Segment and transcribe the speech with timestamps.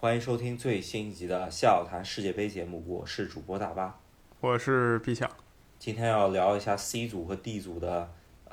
[0.00, 3.98] 欢迎收听最新一集的《笑谈世界杯》节目，我是主播大巴，
[4.38, 5.28] 我是毕强。
[5.76, 8.08] 今天要聊一下 C 组和 D 组的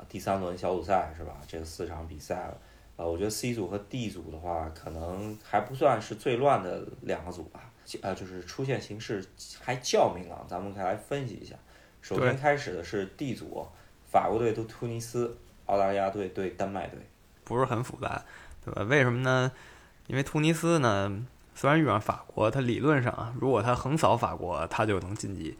[0.08, 1.40] 第三轮小组赛，是吧？
[1.46, 2.52] 这个四场比赛，
[2.96, 7.70] 呃，我觉得 C 组和 D 组的话，可能还不算是最乱的两个组吧，
[8.02, 9.24] 呃，就是出现形势
[9.60, 11.54] 还较明朗，咱们可以来分析一下。
[12.02, 13.64] 首先开始的是 D 组，
[14.10, 16.98] 法国队对突尼斯，澳大利亚队对丹麦队，
[17.44, 18.24] 不是很复杂，
[18.64, 18.82] 对吧？
[18.82, 19.52] 为什么呢？
[20.08, 21.24] 因为突尼斯呢。
[21.56, 25.56] 虽然遇上法国，他理论上啊，如果他横扫法国，他就能晋级。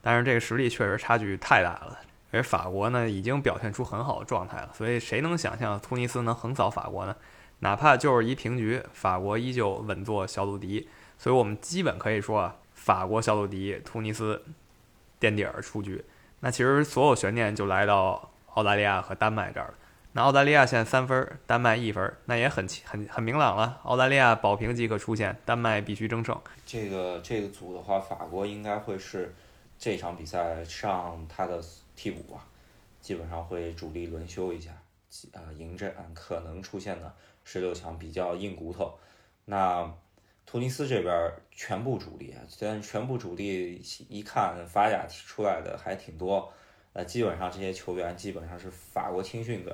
[0.00, 1.98] 但是这个实力确实差距太大了，
[2.30, 4.70] 而法国呢已经表现出很好的状态了。
[4.72, 7.16] 所以谁能想象突尼斯能横扫法国呢？
[7.58, 10.88] 哪怕就是一平局，法国依旧稳坐小组第一。
[11.18, 14.40] 所以我们基本可以说啊，法国小组第一，突尼斯
[15.18, 16.02] 垫底儿出局。
[16.38, 19.74] 那其实所有悬念就来到澳大利亚和丹麦这儿了。
[20.12, 23.80] 那澳大利亚现在三分，丹麦一分，那也很很很明朗了。
[23.84, 26.36] 澳大利亚保平即可出线，丹麦必须争胜。
[26.66, 29.32] 这个这个组的话，法国应该会是
[29.78, 31.62] 这场比赛上他的
[31.94, 32.44] 替补吧，
[33.00, 34.72] 基本上会主力轮休一下，
[35.32, 38.98] 啊，迎战可能出现的十六强比较硬骨头。
[39.44, 39.88] 那
[40.44, 46.52] 突尼斯这边全部主力，虽然全部主力一看法甲出来的还挺多，
[46.94, 49.72] 呃，基本上这些球员基本上是法国青训队。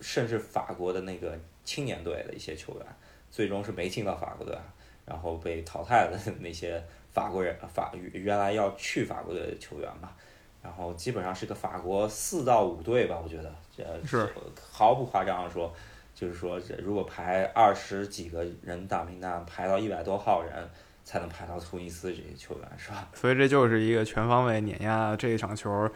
[0.00, 2.86] 甚至法国的那个青年队的一些球员，
[3.30, 4.56] 最终是没进到法国队，
[5.04, 6.82] 然后被淘汰的那些
[7.12, 10.14] 法国人，法原来要去法国队的球员吧，
[10.62, 14.28] 然后基本上是个法国四到五队吧，我觉得这是
[14.72, 15.72] 毫不夸张的说，
[16.14, 20.68] 就是说如果排二十几个人大名单，排到一百多号人
[21.04, 23.08] 才能排到突尼斯这些球员，是吧？
[23.14, 25.90] 所以这就是一个全方位碾压这一场球。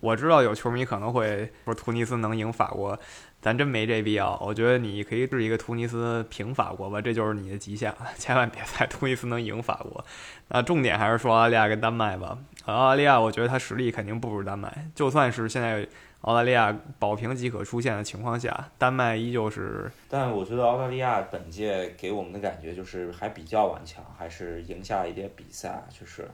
[0.00, 2.98] 我知道有球迷可能会说突尼斯能赢法国。
[3.40, 10.04] 咱真没这必要，我觉得你可以是一个突尼斯平法国吧，这就是你的极限了， 千万别猜突尼斯能赢法国。
[10.48, 12.36] 那重点还是说澳大利亚跟丹麦吧。
[12.64, 15.86] 澳大利亚，我觉得他实力肯定不如丹麦，就算是现在
[16.22, 19.88] 澳大利亚保平即可出线的情况下，丹麦依旧是。
[20.08, 25.84] 但我觉得澳大利亚本届给我们的感觉就是还比较顽强，还是赢下一些比赛。
[25.96, 26.28] 就是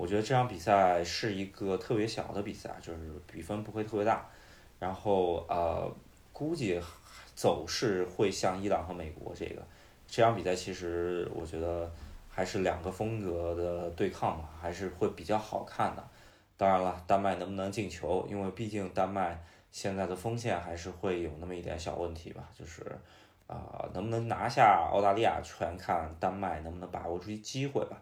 [0.00, 2.98] 我觉得这场比赛是一个特别小的比赛，就是
[3.30, 4.26] 比分不会特别大。
[4.78, 5.90] 然后呃。
[6.32, 6.80] 估计
[7.34, 9.62] 走势会像伊朗和美国这个
[10.08, 11.90] 这场比赛，其实我觉得
[12.30, 16.02] 还是两个风格的对抗嘛，还是会比较好看的。
[16.56, 19.38] 当然了，丹麦能不能进球，因为毕竟丹麦
[19.70, 22.48] 现在的锋线还是会有那么一点小问题吧。
[22.58, 22.80] 就是
[23.46, 28.00] 啊，能不能拿下澳大利亚，全看丹麦能不能把握住机会吧。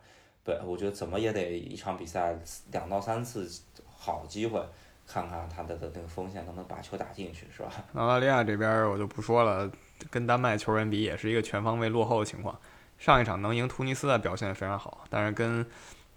[0.48, 2.34] 对，我觉得怎么也得一场比赛
[2.72, 3.46] 两到三次
[3.86, 4.58] 好机会。
[5.06, 7.72] 看看他的的那个锋线能不能把球打进去，是吧？
[7.94, 9.70] 澳大利亚这边我就不说了，
[10.10, 12.58] 跟丹麦球员比也是一个全方位落后的情况。
[12.98, 15.64] 上一场能赢突尼斯的表现非常好，但是跟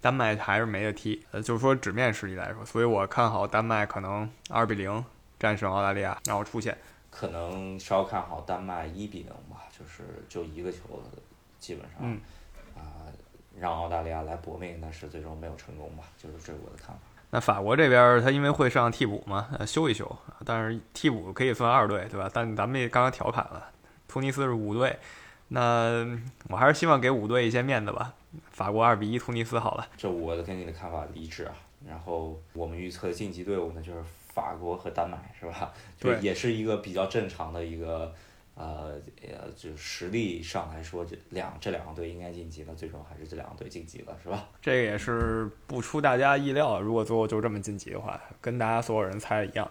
[0.02, 1.24] 丹麦还是没得踢。
[1.30, 5.02] 呃，就是说纸面实力来说，所以我看好丹麦可能二比零
[5.38, 6.76] 战胜澳大利亚，然后出线。
[7.10, 11.02] 可能稍看好丹麦一比零吧，就是就一个球，
[11.58, 12.16] 基本上啊，
[13.58, 17.00] 让澳大利亚来搏命，但是最终没有成功吧，就是这是我的看法。
[17.30, 22.30] 那法国这边他因为会上替补嘛，修一修，但是替补可以算二队，对吧？
[22.32, 23.70] 但咱们也刚刚调侃了，
[24.06, 24.98] 突尼斯是五队，
[25.48, 26.06] 那
[26.48, 28.12] 我还是希望给五队一些面子吧。
[28.50, 31.54] 法国二比一突尼斯好了，这我的跟你的看法一致啊。
[31.88, 34.02] 然后我们预测的晋级队伍呢，就是
[34.34, 35.72] 法国和丹麦，是吧？
[35.98, 38.12] 对，也是一个比较正常的一个。
[38.54, 44.48] 呃，呃，就实力上来说，这两这两个队应该晋级，那最终还是这两个队晋级了，是吧？
[44.60, 49.70] 这个也是不出大家意料，如果最后就这么晋级的话，跟大家所有人猜的一样。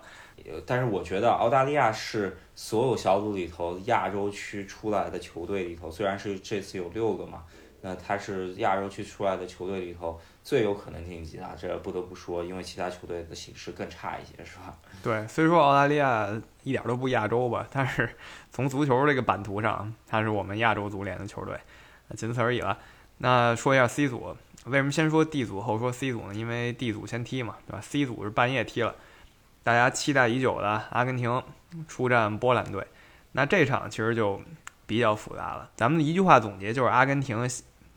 [0.66, 7.44] 但是我觉得澳大利亚是所有小组里头亚洲区出来的球队里头，虽然是这次有六个嘛，
[7.84, 14.78] 那他是亚洲区出来的球队里头最有可能晋级的，这不得不说，因为其他球队的形势更差一些，是吧？
[15.02, 16.30] 对，虽说澳大利亚
[16.64, 18.08] 一点都不亚洲吧，但是
[18.52, 21.60] 从足球这个版图上，他是我们亚洲足联的球队，
[22.16, 22.78] 仅此而已了。
[23.18, 26.36] 那说一下 C 组，为什么先说 D 组后说 C 组呢？
[26.36, 28.96] 因为 D 组先踢嘛，对吧？C 组是半夜踢了，
[29.64, 31.42] 大家期待已久的阿根廷
[31.88, 32.86] 出战波兰队，
[33.32, 34.40] 那这场其实就
[34.86, 35.72] 比较复杂了。
[35.76, 37.50] 咱们一句话总结就是阿根廷。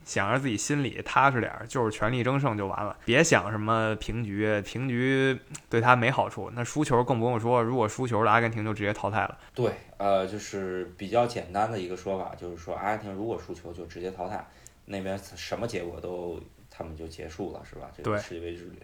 [0.04, 5.40] 想着自己心里踏实点儿，就是全力争胜就完了，别想什么平局，平局
[5.70, 6.50] 对他没好处。
[6.52, 9.38] 那输球更不用说，如果输球了，阿根廷就直接淘汰了。
[9.54, 14.46] 对，呃，就是比较简单的一个说法，就是说阿根廷如果输球就直接淘汰，
[14.84, 16.38] 那边什么结果都
[16.70, 17.90] 他们就结束了，是吧？
[17.96, 18.78] 这个世界杯之旅。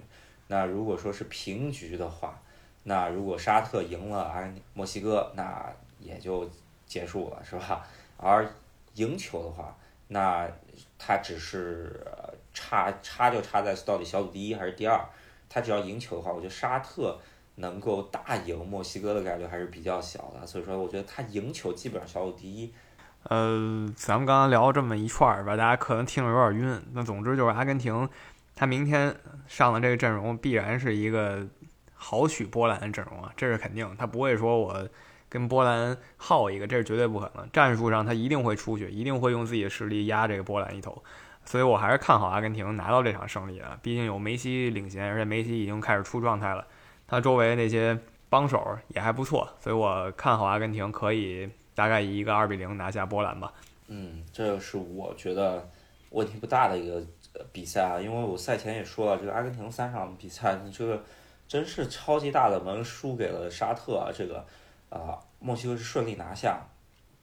[0.47, 2.41] 那如果说是平局的话，
[2.85, 6.49] 那如果沙特赢了阿根廷、墨西哥，那也就
[6.87, 7.87] 结束了，是吧？
[8.17, 8.51] 而
[8.95, 9.77] 赢球的话。
[10.13, 10.49] 那
[10.99, 12.05] 他只是
[12.53, 15.01] 差差就差在到底小组第一还是第二，
[15.49, 17.19] 他只要赢球的话，我觉得沙特
[17.55, 22.73] 能够大赢墨西哥的概率还是比较小的，所以说我觉得他赢球基本上小组第一。
[23.25, 26.83] 呃，咱们刚刚聊了这么一串儿吧，大家可能听着有点晕。
[26.93, 28.09] 那总之就是阿根廷，
[28.57, 29.15] 他明天
[29.47, 31.47] 上的这个阵容必然是一个
[31.95, 33.95] 豪取波兰的阵容啊，这是肯定。
[33.97, 34.89] 他不会说我
[35.31, 37.51] 跟波兰耗一个，这是绝对不可能。
[37.51, 41.03] 战术上他一定会出去，一定会用自己的实力压这个波兰一头。
[41.47, 46.67] 所以我还是看好阿根廷拿到这场胜利的，毕竟有梅西领衔，而且梅西已经开始出状态了，
[47.07, 47.99] 他周围那些
[48.29, 51.49] 帮手也还不错，所以我看好阿根廷可以。
[51.73, 53.51] 大概以一个二比零拿下波兰吧。
[53.87, 55.67] 嗯，这是我觉得
[56.11, 57.03] 问题不大的一个
[57.53, 61.03] 比赛啊，因为我赛前也说了，这个阿根廷三场比赛，这个
[61.49, 64.45] 真是超级大的门输给了沙特啊，这个
[64.91, 66.61] 啊墨西哥是顺利拿下。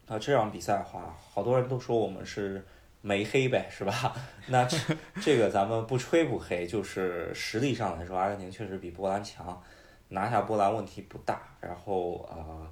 [0.08, 2.66] 那这场比赛的话，好多人都说我们是
[3.02, 4.16] 没黑呗，是吧？
[4.48, 4.78] 那这
[5.22, 9.62] 这个咱们不吹不黑，就是实力上来说，阿根廷确实比波兰强，
[10.08, 11.42] 拿下波兰问题不大。
[11.62, 12.66] 然后啊。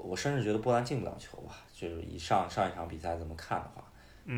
[0.00, 3.82] 我甚至觉得波兰进不了球吧，就是以上上一场比赛这么看的话，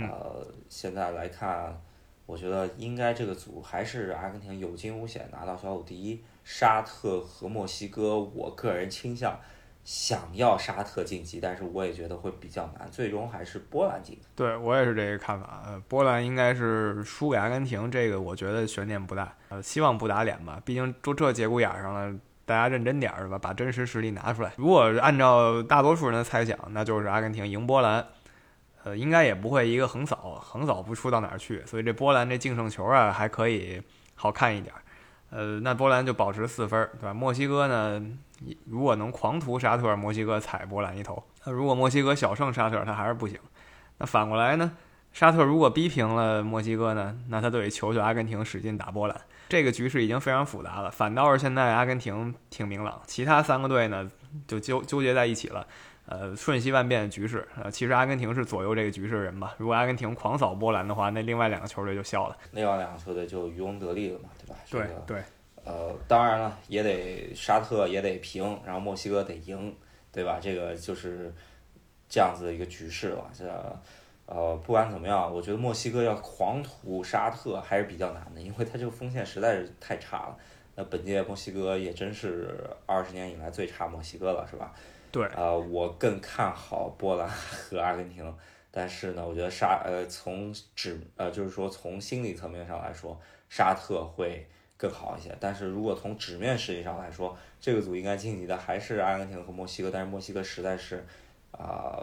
[0.08, 1.79] 呃，现在来看，
[2.25, 6.19] 我觉得应该这个组还是阿根廷有惊无险拿到小组第一。
[6.44, 9.38] 沙特和墨西哥，我个人倾向
[9.90, 14.22] 想要沙特晋级，但是我也觉得会比较难，最终还是波兰晋级。
[14.37, 22.16] 对我也是这个看法，呃，波兰应该是输给阿根廷，这个我觉得悬念不大，呃，希望不打脸吧，毕竟都这节骨眼上了。
[22.46, 23.37] 大家认真点是吧？
[23.37, 24.52] 把真实实力拿出来。
[24.56, 28.06] 如果按照大多数人的猜想，那就是阿根廷赢波兰，
[28.84, 31.66] 呃，应该也不会一个横扫，横扫不出到哪儿去。
[31.66, 33.82] 所以这波兰这净胜球啊，还可以
[34.14, 34.72] 好看一点。
[35.31, 37.15] 呃，那波兰就保持四分，对吧？
[37.15, 38.03] 墨西哥呢，
[38.67, 43.38] 如果能狂屠沙特，墨西哥踩波兰一头；那如果墨西哥小胜沙特，他还是不行。
[43.99, 44.73] 那反过来呢？
[45.12, 49.21] 沙特如果逼平了墨西哥呢，那他得求求阿根廷使劲打波兰。
[49.49, 54.09] 这个局势已经非常复杂了，反倒是现在阿根廷挺明朗，其他三个队呢
[54.47, 55.67] 就纠纠结在一起了，
[56.11, 57.47] 呃，瞬息万变的局势。
[57.57, 59.55] 呃，其实阿根廷是左右这个局势的人吧？
[59.57, 64.57] 如果阿根廷狂扫波兰的话，那另外两个球队就笑了，另外两个球队就渔翁得利了嘛，对吧？
[64.69, 65.23] 对对。
[65.65, 69.75] 呃，当然了，也得沙特也得平，然后墨西哥得赢，
[70.11, 70.39] 对吧？
[70.43, 71.33] 这个就是
[72.09, 73.47] 这样子的一个局势了，这。
[74.27, 80.37] 呃，不管怎么样，我觉得墨西哥要狂屠沙特还是比较难的，因为他这个锋线实在是太差了。
[80.77, 82.55] 那本届墨西哥也真是
[82.87, 84.73] 二十年以来最差墨西哥了，是吧？
[85.12, 85.27] 对。
[85.37, 88.35] 呃，我更看好波兰和阿根廷，
[88.71, 94.47] 但是呢，我觉得沙呃从纸呃就是说从心理层面上来说，沙特会
[94.77, 95.37] 更好一些。
[95.41, 101.07] 但是如果从纸面实力上来说，这个组应该晋级的还是阿根廷和墨西哥，但是墨西哥实在是
[101.53, 102.03] 啊。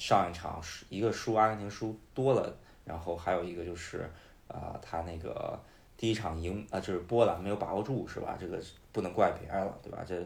[0.00, 4.08] 上一场是一个输阿根廷输多了，然后还有一个就是
[4.46, 5.58] 啊，他那个
[5.96, 8.38] 第一场赢啊，就是波兰没有把握住，是吧？
[8.38, 8.62] 这个
[8.92, 10.04] 不能怪别人了，对吧？
[10.06, 10.24] 这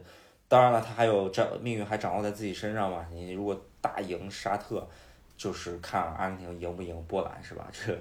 [0.53, 3.07] 当然了，他还有掌命运还掌握在自己身上嘛。
[3.11, 4.87] 你如果大赢沙特，
[5.35, 7.67] 就是看阿根廷赢不赢波兰，是吧？
[7.73, 7.99] 这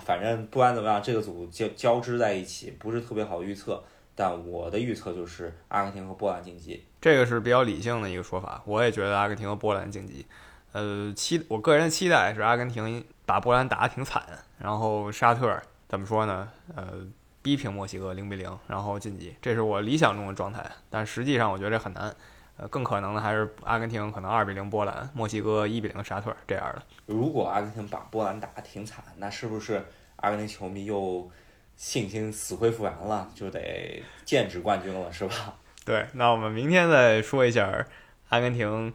[0.00, 3.84] 反正不管怎么样，这个组交交织在一起不是特别好预测，
[4.14, 6.82] 但我的预测就是阿根廷和波兰晋级。
[6.98, 10.24] 这个是比较理性的一个说法，我也觉得阿根廷和波兰晋级。
[10.72, 14.22] 呃，期我个人的期待是阿根廷把波兰打得挺惨，
[14.58, 16.48] 然后沙特怎么说呢？
[16.74, 17.06] 呃，
[17.42, 20.64] 逼平墨西哥零比零，然后晋级，这是我理想中的状态。
[20.88, 22.14] 但实际上我觉得这很难，
[22.56, 26.82] 呃，更可能的还是阿根廷可能二比零波兰，墨西哥一比零沙特这样的。
[27.06, 29.84] 如果阿根廷把波兰打得挺惨，那是不是
[30.16, 31.30] 阿根廷球迷又
[31.76, 35.34] 信心死灰复燃了，就得剑指冠军了，是吧？
[35.84, 37.86] 对，那我们明天再说一下
[38.28, 38.94] 阿根廷。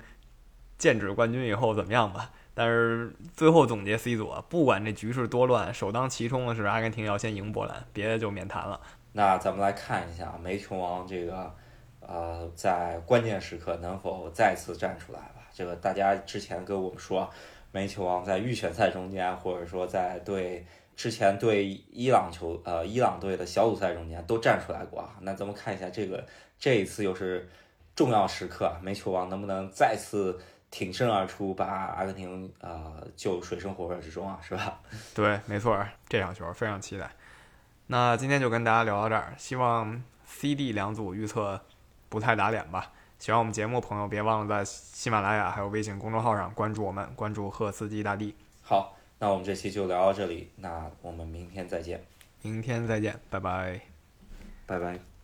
[0.77, 2.29] 剑指冠军以后怎么样吧？
[2.59, 8.81] 但是最后总结 C 组啊，不管这局势多乱，首当其冲的是阿根廷要先赢波兰，别的就免谈了。
[9.11, 11.53] 那咱们来看一下煤球王这个，
[11.99, 15.47] 呃，在关键时刻能否再次站出来吧？
[15.53, 17.29] 这个大家之前跟我们说，
[17.71, 25.15] 煤球王在预选赛中间，或者说在对之前对伊朗球呃伊朗队的小组赛中间都站出来过啊。
[25.21, 26.25] 那咱们看一下这个
[26.57, 27.47] 这一次又是
[27.95, 30.39] 重要时刻，煤球王能不能再次？
[30.69, 34.79] 挺身而出，把阿根廷啊救水深火热之中啊，是吧？
[35.15, 37.09] 对，没错，这场球非常期待。
[37.87, 41.61] 那今天就跟大家聊到这儿，希望 C、D 两组预测
[42.09, 42.91] 不太打脸吧。
[43.17, 48.35] 喜欢我们节目朋友，别忘了在喜马拉雅还有微信公众号上关注我们，关注赫斯基大帝。
[48.61, 52.03] 好，那我们这期就聊到这里，那我们明天再见。
[52.43, 53.81] 明天再见，拜拜，
[54.65, 55.16] 拜拜。